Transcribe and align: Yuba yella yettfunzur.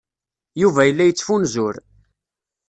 Yuba 0.61 0.81
yella 0.85 1.03
yettfunzur. 1.05 1.75